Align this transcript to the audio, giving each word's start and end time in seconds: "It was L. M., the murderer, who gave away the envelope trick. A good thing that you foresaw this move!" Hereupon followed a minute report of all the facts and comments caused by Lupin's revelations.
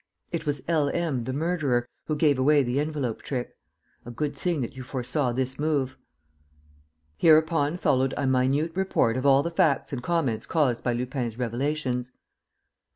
"It 0.31 0.47
was 0.47 0.63
L. 0.67 0.89
M., 0.89 1.25
the 1.25 1.31
murderer, 1.31 1.87
who 2.07 2.15
gave 2.15 2.39
away 2.39 2.63
the 2.63 2.79
envelope 2.79 3.21
trick. 3.21 3.55
A 4.03 4.09
good 4.09 4.35
thing 4.35 4.61
that 4.61 4.75
you 4.75 4.81
foresaw 4.81 5.31
this 5.31 5.59
move!" 5.59 5.95
Hereupon 7.17 7.77
followed 7.77 8.15
a 8.17 8.25
minute 8.25 8.71
report 8.73 9.15
of 9.15 9.27
all 9.27 9.43
the 9.43 9.51
facts 9.51 9.93
and 9.93 10.01
comments 10.01 10.47
caused 10.47 10.83
by 10.83 10.93
Lupin's 10.93 11.37
revelations. 11.37 12.11